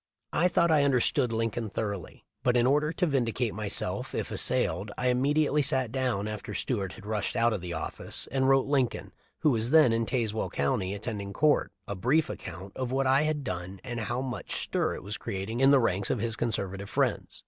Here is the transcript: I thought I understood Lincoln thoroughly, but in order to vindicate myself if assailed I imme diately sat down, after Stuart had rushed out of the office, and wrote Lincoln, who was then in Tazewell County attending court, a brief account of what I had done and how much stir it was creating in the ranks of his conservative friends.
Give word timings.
I 0.33 0.47
thought 0.47 0.71
I 0.71 0.83
understood 0.83 1.31
Lincoln 1.31 1.69
thoroughly, 1.69 2.25
but 2.41 2.57
in 2.57 2.65
order 2.65 2.91
to 2.91 3.05
vindicate 3.05 3.53
myself 3.53 4.15
if 4.15 4.31
assailed 4.31 4.91
I 4.97 5.09
imme 5.13 5.35
diately 5.35 5.63
sat 5.63 5.91
down, 5.91 6.27
after 6.27 6.55
Stuart 6.55 6.93
had 6.93 7.05
rushed 7.05 7.35
out 7.35 7.53
of 7.53 7.61
the 7.61 7.73
office, 7.73 8.27
and 8.31 8.49
wrote 8.49 8.65
Lincoln, 8.65 9.11
who 9.41 9.51
was 9.51 9.69
then 9.69 9.93
in 9.93 10.07
Tazewell 10.07 10.49
County 10.49 10.95
attending 10.95 11.33
court, 11.33 11.71
a 11.87 11.93
brief 11.93 12.31
account 12.31 12.75
of 12.75 12.91
what 12.91 13.05
I 13.05 13.21
had 13.21 13.43
done 13.43 13.79
and 13.83 13.99
how 13.99 14.21
much 14.21 14.53
stir 14.55 14.95
it 14.95 15.03
was 15.03 15.17
creating 15.17 15.59
in 15.59 15.69
the 15.69 15.77
ranks 15.77 16.09
of 16.09 16.17
his 16.17 16.35
conservative 16.35 16.89
friends. 16.89 17.39